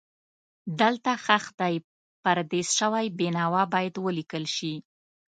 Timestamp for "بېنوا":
3.17-3.63